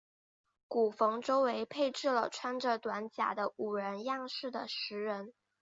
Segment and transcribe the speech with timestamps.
[0.67, 5.31] 古坟周围配置了穿着短甲的武人样式的石人。